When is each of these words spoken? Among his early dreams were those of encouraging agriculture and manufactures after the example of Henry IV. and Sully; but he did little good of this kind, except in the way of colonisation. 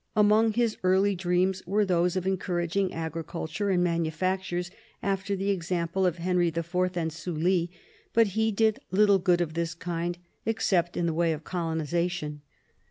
Among 0.15 0.53
his 0.53 0.77
early 0.81 1.13
dreams 1.13 1.61
were 1.67 1.85
those 1.85 2.15
of 2.15 2.25
encouraging 2.25 2.91
agriculture 2.91 3.69
and 3.69 3.83
manufactures 3.83 4.71
after 5.03 5.35
the 5.35 5.51
example 5.51 6.07
of 6.07 6.17
Henry 6.17 6.47
IV. 6.47 6.73
and 6.97 7.13
Sully; 7.13 7.69
but 8.11 8.29
he 8.29 8.51
did 8.51 8.79
little 8.89 9.19
good 9.19 9.41
of 9.41 9.53
this 9.53 9.75
kind, 9.75 10.17
except 10.43 10.97
in 10.97 11.05
the 11.05 11.13
way 11.13 11.33
of 11.33 11.43
colonisation. 11.43 12.41